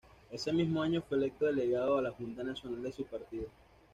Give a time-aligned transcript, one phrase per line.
[0.31, 3.49] Ese mismo año fue electo delegado a la Junta Nacional de su partido.